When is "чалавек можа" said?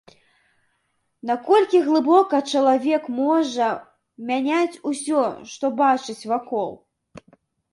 2.55-3.67